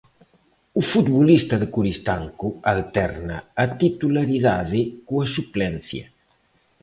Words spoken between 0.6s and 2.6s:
O futbolista de Coristanco